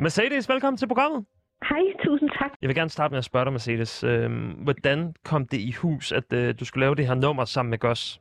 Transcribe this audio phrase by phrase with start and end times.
[0.00, 1.24] Mercedes, velkommen til programmet.
[1.68, 2.52] Hej, tusind tak.
[2.62, 4.04] Jeg vil gerne starte med at spørge dig, Mercedes.
[4.04, 4.30] Øh,
[4.64, 7.78] hvordan kom det i hus, at øh, du skulle lave det her nummer sammen med
[7.78, 8.20] Goss?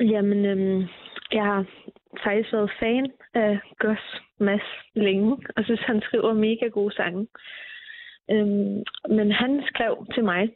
[0.00, 0.80] Jamen, øhm,
[1.32, 1.64] jeg har
[2.24, 7.28] faktisk været fan af Gus Mads længe, og synes, han skriver mega gode sange.
[8.30, 10.50] Øhm, men han skrev til mig,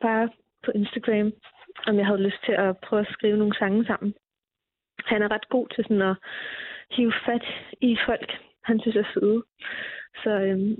[0.00, 0.28] bare
[0.64, 1.32] på Instagram,
[1.86, 4.14] om jeg havde lyst til at prøve at skrive nogle sange sammen.
[5.04, 6.16] Han er ret god til sådan at
[6.90, 7.44] hive fat
[7.80, 8.30] i folk,
[8.64, 9.42] han synes er fede.
[10.22, 10.74] Så, øhm,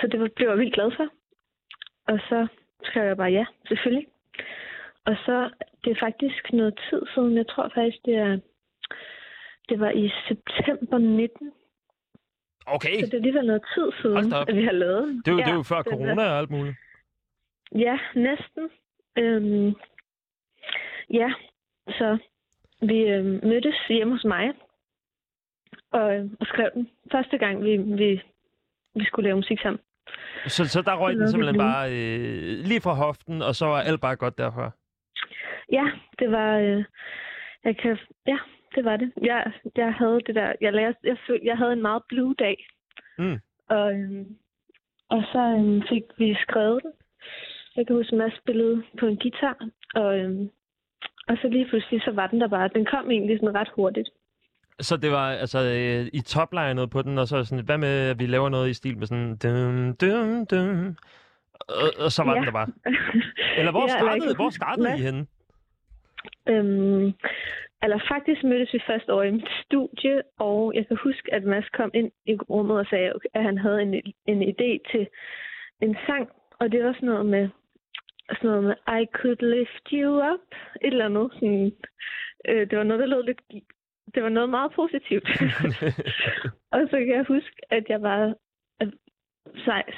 [0.00, 1.08] så det blev jeg vildt glad for.
[2.06, 2.46] Og så
[2.82, 4.06] skrev jeg bare ja, selvfølgelig.
[5.04, 5.50] Og så,
[5.84, 8.38] det er faktisk noget tid siden, jeg tror faktisk, det er,
[9.68, 11.52] det var i september 19.
[12.66, 15.38] Okay, Så det er alligevel noget tid siden, at vi har lavet det er jo,
[15.38, 16.76] ja, det er jo før er- corona og alt muligt.
[17.74, 18.70] Ja, næsten.
[19.18, 19.74] Øhm,
[21.10, 21.32] ja,
[21.88, 22.18] så
[22.80, 24.52] vi øhm, mødtes hjemme hos mig
[26.00, 26.88] og, øh, og skrev den.
[27.12, 28.22] Første gang, vi, vi,
[28.94, 29.80] vi skulle lave musik sammen.
[30.46, 34.00] Så, så der røg den simpelthen bare øh, lige fra hoften, og så var alt
[34.00, 34.70] bare godt derfra.
[35.72, 35.86] Ja,
[36.18, 36.58] det var...
[36.58, 36.84] Øh,
[37.64, 38.38] jeg kan, ja,
[38.74, 39.12] det var det.
[39.22, 40.52] Jeg, jeg havde det der...
[40.60, 42.66] Jeg, lærte, jeg, jeg havde en meget blue dag.
[43.18, 43.38] Mm.
[43.68, 44.36] Og, øhm,
[45.08, 46.92] og så øhm, fik vi skrevet den.
[47.76, 49.68] Jeg kan huske, at Mads spillede på en guitar.
[49.94, 50.50] Og, øhm,
[51.28, 52.70] og så lige pludselig, så var den der bare.
[52.74, 54.08] Den kom egentlig sådan ret hurtigt.
[54.80, 58.18] Så det var altså øh, i toplinet på den, og så sådan, hvad med, at
[58.18, 59.36] vi laver noget i stil med sådan...
[59.36, 60.96] Dum, dum, dum,
[61.60, 62.38] og, og så var Ja.
[62.38, 62.68] den der bare.
[63.58, 64.98] Eller hvor Ja, startede, kan hvor startede hvad?
[64.98, 65.26] I henne?
[66.48, 67.12] Øhm,
[67.82, 71.68] eller faktisk mødtes vi først over i mit studie, og jeg kan huske, at Mads
[71.68, 73.94] kom ind i rummet og sagde, at han havde en,
[74.26, 75.06] en idé til
[75.82, 76.28] en sang,
[76.60, 77.48] og det var sådan noget med,
[78.28, 80.40] sådan noget med I could lift you up,
[80.82, 81.30] et eller andet.
[81.34, 81.72] Sådan,
[82.48, 83.40] øh, det var noget, der lød lidt,
[84.14, 85.28] det var noget meget positivt.
[86.72, 88.34] og så kan jeg huske, at jeg bare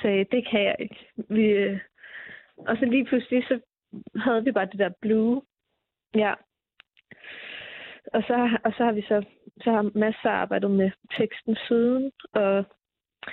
[0.03, 1.11] sagde, det kan jeg ikke.
[1.29, 1.80] Vi, øh,
[2.58, 3.61] og så lige pludselig, så
[4.17, 5.42] havde vi bare det der blue
[6.14, 6.35] Ja.
[8.14, 9.24] Og så, og så har vi så,
[9.63, 12.13] så har masser arbejdet med teksten siden.
[12.33, 12.64] Og,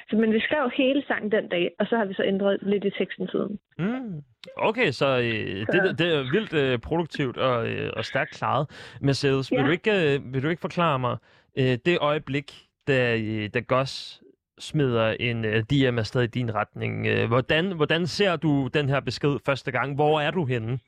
[0.09, 2.83] så, men vi skrev hele sangen den dag, og så har vi så ændret lidt
[2.85, 3.59] i teksten siden.
[3.77, 4.21] Mm.
[4.57, 8.69] Okay, så øh, det, det er vildt øh, produktivt og, øh, og stærkt klaret.
[9.01, 9.65] Mercedes, vil, Ja.
[9.65, 11.17] du ikke, øh, vil du ikke forklare mig
[11.57, 12.51] øh, det øjeblik,
[12.87, 14.21] da, øh, da Goss
[14.59, 17.07] smider en øh, DM afsted i din retning.
[17.07, 19.95] Øh, hvordan, hvordan ser du den her besked første gang?
[19.95, 20.79] Hvor er du henne?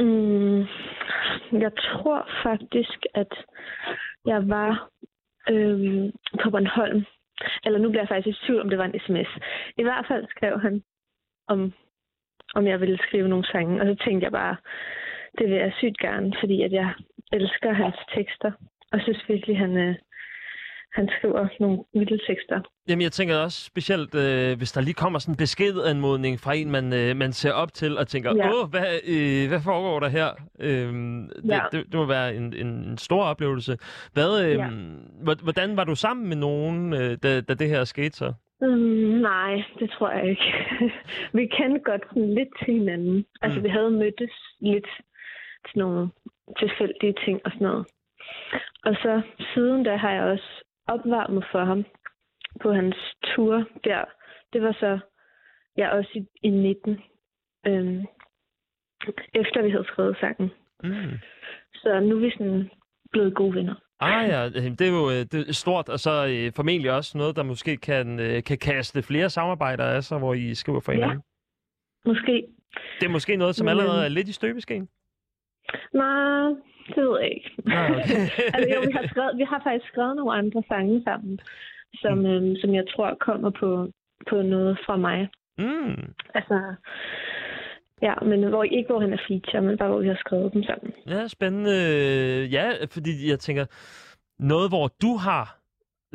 [0.00, 0.58] Mm,
[1.52, 3.32] jeg tror faktisk, at
[4.26, 4.88] jeg var
[5.50, 6.10] øhm,
[6.42, 7.04] på Bornholm.
[7.64, 9.30] Eller nu bliver jeg faktisk i tvivl, om det var en sms.
[9.76, 10.82] I hvert fald skrev han,
[11.48, 11.72] om,
[12.54, 13.80] om jeg ville skrive nogle sange.
[13.80, 14.56] Og så tænkte jeg bare,
[15.38, 16.94] det vil jeg sygt gerne, fordi at jeg
[17.32, 18.52] elsker hans tekster.
[18.92, 19.94] Og synes virkelig, han, øh,
[20.96, 22.60] han skriver nogle vilde tekster.
[22.88, 26.70] Jamen, jeg tænker også specielt, øh, hvis der lige kommer sådan en beskedanmodning fra en,
[26.70, 28.48] man, øh, man ser op til, og tænker, Ja.
[28.54, 30.28] åh, hvad, øh, hvad foregår der her?
[30.60, 31.60] Øhm, det, Ja.
[31.72, 33.78] det, det må være en, en, en stor oplevelse.
[34.12, 34.68] Hvad, øh, Ja.
[35.24, 38.32] hvor- Hvordan var du sammen med nogen, øh, da, da det her skete så?
[38.60, 40.48] Mm, nej, det tror jeg ikke.
[41.38, 43.24] vi kendte godt sådan lidt til hinanden.
[43.42, 43.64] Altså, Mm.
[43.64, 44.86] vi havde mødtes lidt
[45.68, 46.08] til nogle
[46.58, 47.86] tilfældige ting og sådan noget.
[48.84, 49.22] Og så
[49.54, 51.84] siden da har jeg også opvarmet for ham
[52.62, 54.04] på hans tur der.
[54.52, 54.98] Det var så,
[55.76, 56.98] ja, også i, i 19.
[57.66, 58.04] Øhm,
[59.34, 60.50] efter vi havde skrevet sangen.
[60.82, 61.18] Mm.
[61.74, 62.70] Så nu er vi sådan
[63.12, 63.74] blevet gode venner.
[64.00, 67.18] Ah ja, øh, det er jo øh, det er stort, og så øh, formentlig også
[67.18, 70.92] noget, der måske kan, øh, kan kaste flere samarbejder af sig, hvor I skriver for
[70.92, 70.98] Ja.
[70.98, 71.22] hinanden.
[72.06, 72.46] Måske.
[73.00, 74.88] Det er måske noget, som allerede øh, er lidt i støbeskeen.
[75.94, 76.50] Nej,
[76.94, 77.50] det ved jeg ikke.
[77.66, 78.22] Ah, okay.
[78.54, 81.40] altså jo, vi har, skrevet, vi har faktisk skrevet nogle andre sange sammen,
[82.02, 82.26] som, mm.
[82.26, 83.88] øhm, som jeg tror kommer på,
[84.30, 85.28] på noget fra mig.
[85.58, 86.12] Mm.
[86.34, 86.74] Altså,
[88.02, 90.62] ja, men hvor, ikke hvor han er feature, men bare hvor vi har skrevet dem
[90.62, 90.92] sammen.
[91.06, 91.74] Ja, spændende.
[92.50, 93.64] Ja, fordi jeg tænker,
[94.38, 95.55] noget, hvor du har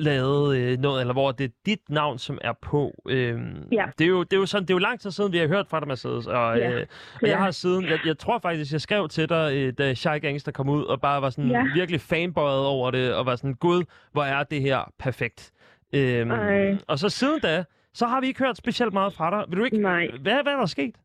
[0.01, 3.01] lavet øh, noget, eller hvor det er dit navn, som er på.
[3.09, 3.85] Øhm, Ja.
[3.97, 5.47] det, er jo, det, er jo sådan, det er jo lang tid siden, vi har
[5.47, 6.27] hørt fra dig, Mercedes.
[6.27, 6.71] Og, Ja.
[6.71, 7.37] øh, og jeg Ja.
[7.37, 10.69] har siden, jeg, jeg tror faktisk, jeg skrev til dig, øh, da Shy Gangster kom
[10.69, 11.63] ud, og bare var sådan Ja.
[11.75, 15.51] virkelig fanboyet over det, og var sådan, gud, hvor er det her perfekt.
[15.93, 16.77] Ej.
[16.87, 17.63] og så siden da,
[17.93, 19.45] så har vi ikke hørt specielt meget fra dig.
[19.49, 20.07] Vil du ikke, Nej.
[20.21, 20.95] Hvad, hvad er der sket?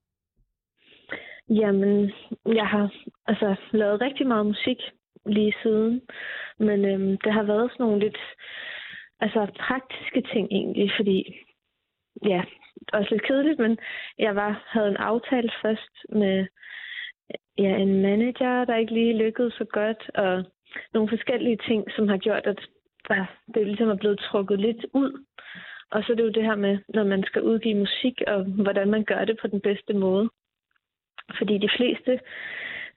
[1.50, 2.12] Jamen,
[2.46, 2.90] jeg har
[3.26, 4.76] altså lavet rigtig meget musik
[5.26, 6.00] lige siden,
[6.58, 8.18] men øhm, det har været sådan nogle lidt
[9.20, 11.36] altså praktiske ting egentlig, fordi
[12.24, 12.42] ja,
[12.92, 13.78] også lidt kedeligt, men
[14.18, 16.46] jeg var, havde en aftale først med
[17.58, 20.44] ja, en manager, der ikke lige lykkedes så godt, og
[20.94, 22.60] nogle forskellige ting, som har gjort, at
[23.08, 25.24] der, det ligesom er blevet trukket lidt ud.
[25.90, 28.90] Og så er det jo det her med, når man skal udgive musik, og hvordan
[28.90, 30.30] man gør det på den bedste måde.
[31.38, 32.20] Fordi de fleste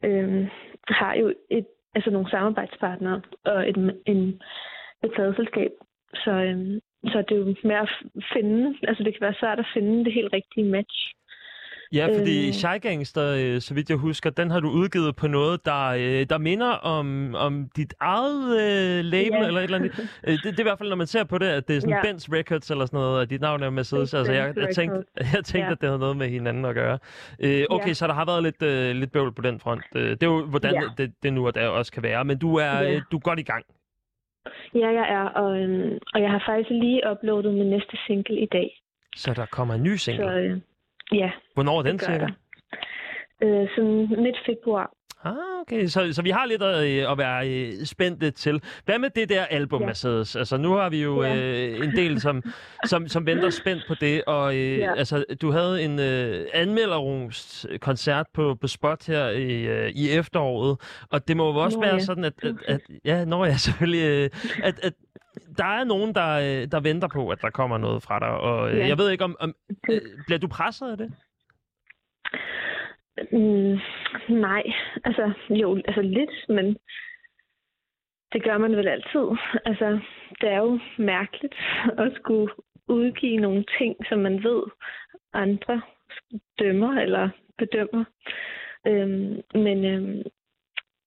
[0.04, 0.48] øh,
[0.88, 4.42] har jo et, altså nogle samarbejdspartnere og et, en,
[5.04, 5.72] et pladselskab,
[6.14, 7.90] så, øh, så det er jo med at
[8.34, 11.14] finde, altså det kan være svært at finde det helt rigtige match.
[11.94, 12.54] Ja, fordi øh...
[12.54, 16.26] Shy Gangster, øh, så vidt jeg husker, den har du udgivet på noget, der, øh,
[16.30, 19.48] der minder om, om dit eget øh, label, ja.
[19.48, 19.92] eller et eller andet.
[20.28, 21.80] Øh, det, det er i hvert fald, når man ser på det, at det er
[21.80, 22.02] sådan ja.
[22.02, 24.14] Benz Records eller sådan noget, og dit navn er Mercedes.
[24.14, 25.04] Altså, jeg, jeg tænkte,
[25.34, 25.72] jeg tænkte ja.
[25.72, 27.00] at det havde noget med hinanden at gøre.
[27.40, 27.94] Øh, okay, ja.
[27.94, 29.84] så der har været lidt, øh, lidt bøvl på den front.
[29.96, 30.82] Øh, det er jo, hvordan ja.
[30.98, 32.26] det, det nu og der også kan være.
[32.26, 33.66] Men du er, øh, du er godt i gang.
[34.75, 38.45] Ja, jeg er, og, øhm, og jeg har faktisk lige uploadet min næste single i
[38.45, 38.81] dag.
[39.15, 40.24] Så der kommer en ny single?
[40.25, 40.57] Så, øh,
[41.12, 41.31] Ja.
[41.53, 42.27] Hvornår er den cirka?
[43.41, 44.91] Øh, sådan midt februar.
[45.24, 45.88] Ah, okay.
[45.88, 48.62] Så, så vi har lidt at, øh, at være øh, spændte til.
[48.86, 49.86] Hvad med det der album, ja.
[49.86, 50.36] Mercedes?
[50.36, 51.36] Altså, nu har vi jo ja.
[51.36, 52.44] øh, en del, som,
[52.86, 54.24] som, som venter spændt på det.
[54.27, 54.95] Og øh, ja.
[54.95, 60.77] altså, du havde en øh, anmelderungskoncert på, på Spot her i, øh, i efteråret.
[61.10, 62.00] Og det må jo også Nå, være ja.
[62.00, 62.81] sådan, at, at, at...
[63.06, 64.04] Ja, når jeg selvfølgelig...
[64.04, 64.30] Øh,
[64.63, 64.94] at, at
[65.57, 68.30] der er nogen, der, øh, der venter på, at der kommer noget fra dig.
[68.30, 68.88] Og øh, ja.
[68.88, 69.54] jeg ved ikke, om, om
[69.89, 71.12] øh, bliver du presset af det?
[73.31, 73.77] Mm,
[74.30, 74.63] nej,
[75.06, 76.77] altså jo, altså lidt, men
[78.33, 79.27] det gør man vel altid.
[79.66, 80.00] Altså,
[80.42, 81.56] det er jo mærkeligt
[81.98, 82.54] at skulle
[82.88, 84.63] udgive nogle ting, som man ved,
[85.33, 85.81] andre
[86.60, 88.06] dømmer eller bedømmer.
[88.88, 90.24] Øhm, men, øhm,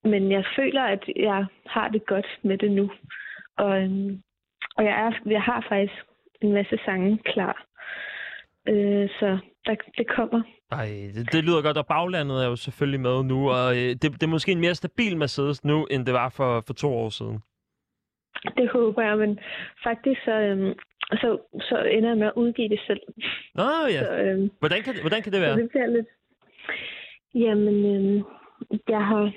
[0.04, 2.90] men jeg føler, at jeg har det godt med det nu.
[3.56, 4.22] Og, øhm,
[4.76, 6.04] og jeg, er, jeg har faktisk
[6.40, 7.66] en masse sange klar.
[8.68, 10.42] Øh, så der, det kommer.
[10.70, 14.02] Ej, det, det lyder godt, og baglandet er jo selvfølgelig med nu, og øh, det,
[14.02, 17.08] det er måske en mere stabil Mercedes nu, end det var for, for to år
[17.08, 17.38] siden.
[18.56, 19.38] Det håber jeg, men
[19.84, 20.74] faktisk så, øhm,
[21.12, 23.00] så, så ender jeg med at udgive det selv.
[23.54, 24.04] Nå ja.
[24.04, 25.54] Så, øhm, hvordan, kan, hvordan kan det være?
[25.54, 26.06] Så det bliver lidt...
[27.34, 28.24] Jamen, øhm,
[28.88, 29.32] jeg har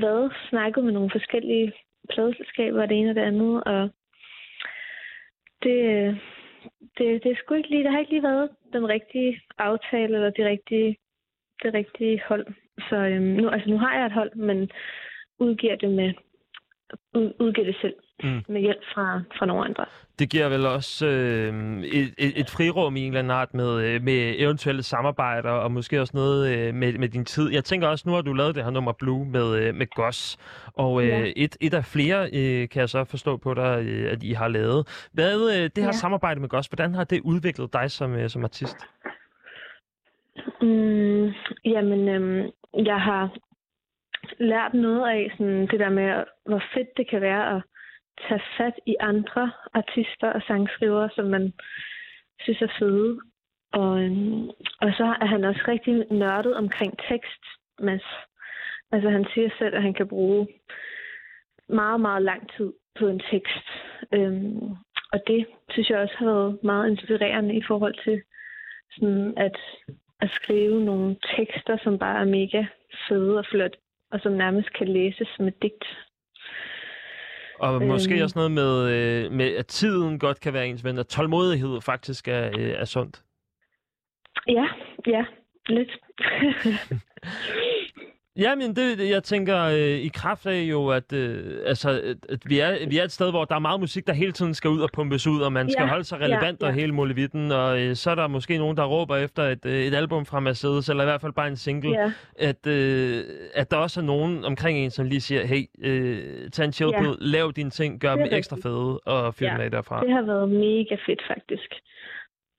[0.00, 1.72] været snakket med nogle forskellige
[2.10, 3.90] pladeselskaber, det ene og det andet, og
[5.62, 5.78] det,
[6.98, 10.30] det, det er sgu ikke lige, der har ikke lige været den rigtige aftale eller
[10.30, 10.96] det rigtige,
[11.62, 12.46] det rigtige hold.
[12.88, 14.70] Så øhm, nu, altså, nu har jeg et hold, men
[15.38, 16.12] udgiver det med
[17.14, 18.42] udgiver det selv mm.
[18.48, 19.84] med hjælp fra, fra nogle andre.
[20.18, 23.84] Det giver vel også øh, et, et, et frirum i en eller anden art med,
[23.84, 27.52] øh, med eventuelle samarbejder, og måske også noget øh, med, med din tid.
[27.52, 30.38] Jeg tænker også, nu har du lavet det her nummer Blue med, øh, med Goss,
[30.76, 31.32] og øh, ja.
[31.36, 34.48] et, et af flere øh, kan jeg så forstå på dig, øh, at I har
[34.48, 35.08] lavet.
[35.12, 35.92] Hvad øh, det her ja.
[35.92, 38.76] samarbejde med Goss, hvordan har det udviklet dig som, øh, som artist?
[40.62, 41.30] Mm,
[41.64, 42.50] jamen, øh,
[42.86, 43.36] jeg har
[44.38, 47.62] lært noget af sådan det der med, hvor fedt det kan være at
[48.28, 51.52] tage fat i andre artister og sangskrivere, som man
[52.40, 53.20] synes er fede.
[53.72, 54.48] Og, øhm,
[54.80, 57.42] og så er han også rigtig nørdet omkring tekst,
[57.78, 58.04] Mads.
[58.92, 60.48] Altså han siger selv, at han kan bruge
[61.68, 63.66] meget, meget lang tid på en tekst.
[64.14, 64.76] Øhm,
[65.12, 68.22] og det synes jeg også har været meget inspirerende i forhold til
[68.90, 69.56] sådan at,
[70.20, 72.64] at skrive nogle tekster, som bare er mega
[73.08, 73.76] fede og flot,
[74.10, 75.84] og som nærmest kan læses som et digt.
[77.62, 80.98] Og øhm, måske også noget med, øh, med, at tiden godt kan være ens ven,
[80.98, 83.22] at tålmodighed faktisk er, øh, er sundt.
[84.48, 84.66] Ja,
[85.06, 85.24] ja,
[85.68, 85.90] lidt.
[88.36, 92.88] Jamen, det, jeg tænker øh, i kraft af jo, at, øh, altså, at vi, er,
[92.88, 94.88] vi er et sted, hvor der er meget musik, der hele tiden skal ud og
[94.92, 96.70] pumpes ud, og man skal ja, holde sig relevant ja, ja.
[96.70, 99.72] og hele muligheden, og øh, så er der måske nogen, der råber efter et, øh,
[99.72, 102.12] et album fra Mercedes, eller i hvert fald bare en single, ja.
[102.38, 103.24] at, øh,
[103.54, 106.90] at der også er nogen omkring en, som lige siger, hey, øh, tag en chill
[106.92, 107.12] ja.
[107.20, 109.56] lav dine ting, gør dem ekstra fede, og fyr ja.
[109.56, 110.00] med derfra.
[110.00, 111.74] det har været mega fedt faktisk.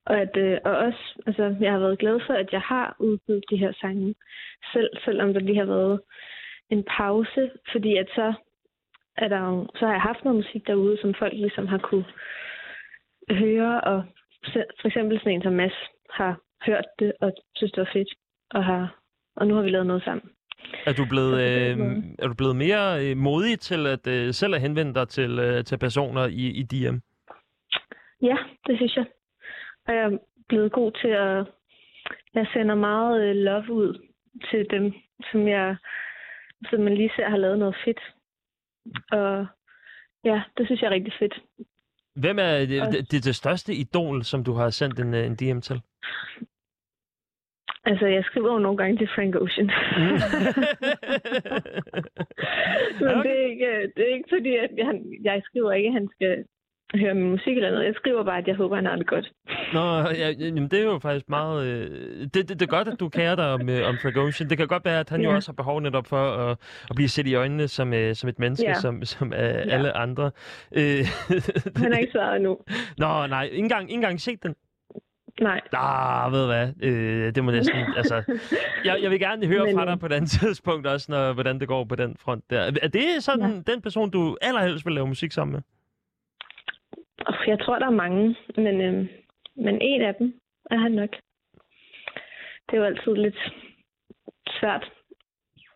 [0.05, 3.43] Og, at, øh, og også, altså, jeg har været glad for, at jeg har udgivet
[3.49, 4.15] de her sange
[4.73, 6.01] selv, selvom der lige har været
[6.69, 8.33] en pause, fordi at så,
[9.17, 12.05] er der jo, så har jeg haft noget musik derude, som folk ligesom har kunne
[13.31, 14.03] høre, og
[14.81, 15.77] for eksempel sådan en som Mads
[16.09, 18.09] har hørt det og synes, det var fedt,
[18.49, 18.99] og, har,
[19.35, 20.29] og nu har vi lavet noget sammen.
[20.85, 21.77] Er du blevet, øh,
[22.19, 25.63] er du blevet mere øh, modig til at øh, selv at henvende dig til, øh,
[25.63, 26.97] til personer i, i DM?
[28.21, 29.05] Ja, det synes jeg.
[29.87, 30.17] Og jeg er
[30.49, 31.47] blevet god til at...
[32.33, 34.07] Jeg sender meget øh, love ud
[34.51, 34.93] til dem,
[35.31, 35.75] som jeg
[36.69, 37.99] som man lige ser har lavet noget fedt.
[39.11, 39.45] Og
[40.23, 41.35] ja, det synes jeg er rigtig fedt.
[42.15, 45.59] Hvem er det, det, det, det største idol, som du har sendt en, en DM
[45.59, 45.81] til?
[47.85, 49.65] Altså, jeg skriver jo nogle gange til Frank Ocean.
[49.65, 49.71] Mm.
[52.99, 53.29] Men okay.
[53.29, 56.45] det, er ikke, det er ikke fordi, at jeg, jeg skriver ikke, at han skal
[56.95, 57.85] høre min musik eller noget.
[57.85, 59.31] Jeg skriver bare, at jeg håber, han har det godt.
[59.73, 61.65] Nå, ja, jamen, det er jo faktisk meget...
[61.65, 61.89] Øh,
[62.21, 64.49] det, det, det er godt, at du kærer dig om, øh, om Frank Ocean.
[64.49, 65.29] Det kan godt være, at han ja.
[65.29, 66.57] jo også har behov netop for at,
[66.89, 68.73] at blive set i øjnene som, øh, som et menneske, ja.
[68.73, 69.45] som, som øh, ja.
[69.45, 70.31] alle andre.
[70.71, 71.05] Øh,
[71.81, 72.57] han har ikke svaret endnu.
[72.97, 73.43] Nå, nej.
[73.43, 74.55] Ikke engang, ikke engang set den?
[75.41, 75.61] Nej.
[75.73, 76.69] Ah, ved du hvad?
[76.81, 77.75] Øh, det må næsten...
[77.97, 78.23] altså,
[78.85, 81.67] jeg, jeg vil gerne høre Men, fra dig på den tidspunkt også, når, hvordan det
[81.67, 82.71] går på den front der.
[82.81, 83.71] Er det sådan ja.
[83.71, 85.61] den person, du allerhelst vil lave musik sammen med?
[87.47, 89.07] Jeg tror, der er mange, men, øh,
[89.55, 90.39] men en af dem
[90.71, 91.09] er han nok.
[92.65, 93.53] Det er jo altid lidt
[94.59, 94.91] svært.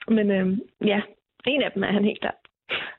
[0.07, 1.01] Men øh, ja,
[1.45, 2.46] en af dem er han helt klart.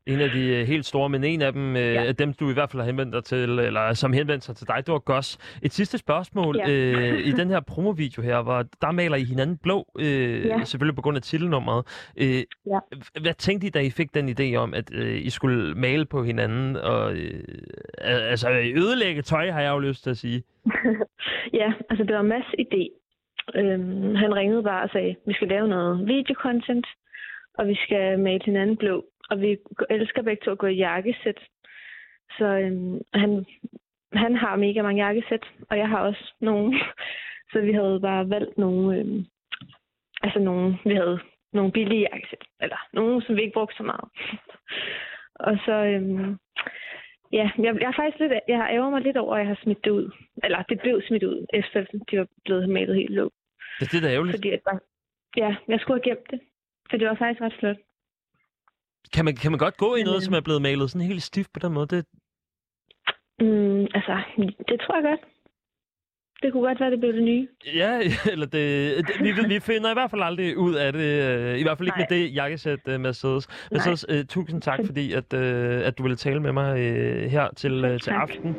[0.08, 2.12] En af de øh, helt store, men en af dem, øh, ja.
[2.12, 4.76] dem du i hvert fald har henvendt dig til, eller som henvendte sig til dig,
[4.76, 5.58] det var Goss.
[5.62, 6.56] Et sidste spørgsmål.
[6.56, 6.70] Ja.
[6.70, 10.64] Øh, I den her promovideo her, hvor der maler I hinanden blå, øh, ja.
[10.64, 12.10] selvfølgelig på grund af titelnummeret.
[12.16, 12.78] Øh, ja.
[13.20, 16.22] Hvad tænkte I, da I fik den idé om, at øh, I skulle male på
[16.22, 16.76] hinanden?
[16.76, 17.42] Og, øh,
[18.32, 20.42] altså ødelægge tøj, har jeg jo lyst til at sige.
[21.60, 22.82] ja, altså det var en masse idé.
[23.54, 26.86] Øhm, han ringede bare og sagde, vi skal lave noget videocontent,
[27.58, 29.58] og vi skal male hinanden blå og vi
[29.90, 31.40] elsker begge to at gå i jakkesæt.
[32.38, 33.46] Så øhm, han,
[34.12, 36.80] han har mega mange jakkesæt, og jeg har også nogle.
[37.52, 39.24] Så vi havde bare valgt nogle, øhm,
[40.22, 41.20] altså nogle, vi havde
[41.52, 44.08] nogle billige jakkesæt, eller nogle, som vi ikke brugte så meget.
[45.48, 46.38] og så, øhm,
[47.32, 49.84] ja, jeg, jeg er faktisk lidt, jeg ærger mig lidt over, at jeg har smidt
[49.84, 50.10] det ud.
[50.44, 53.30] Eller det blev smidt ud, efter de var blevet malet helt lå.
[53.80, 54.36] Det er det, der er ærgerligt.
[54.36, 54.60] Fordi at,
[55.36, 56.40] ja, jeg skulle have gemt det.
[56.90, 57.76] For det var faktisk ret flot.
[59.14, 61.52] Kan man, kan man godt gå i noget, som er blevet malet sådan helt stift
[61.52, 61.86] på den måde?
[61.86, 62.04] Det...
[63.40, 64.14] Mm, altså,
[64.68, 65.20] det tror jeg godt.
[66.42, 67.48] Det kunne godt være, det blev det nye.
[67.74, 68.00] Ja,
[68.32, 71.30] eller det, det vi, vi finder i hvert fald aldrig ud af det.
[71.30, 72.06] Øh, I hvert fald ikke Nej.
[72.10, 73.68] med det jakkesæt, uh, Mercedes.
[73.70, 77.48] Mercedes, uh, tusind tak, fordi at, uh, at du ville tale med mig uh, her
[77.56, 78.56] til, uh, til aften.